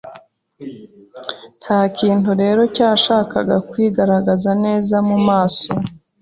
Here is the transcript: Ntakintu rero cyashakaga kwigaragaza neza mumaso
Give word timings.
Ntakintu 1.63 2.29
rero 2.41 2.61
cyashakaga 2.75 3.55
kwigaragaza 3.69 4.51
neza 4.65 4.95
mumaso 5.07 5.69